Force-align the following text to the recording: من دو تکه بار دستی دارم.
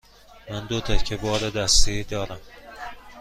من 0.49 0.65
دو 0.65 0.79
تکه 0.81 1.17
بار 1.17 1.49
دستی 1.49 2.03
دارم. 2.03 2.39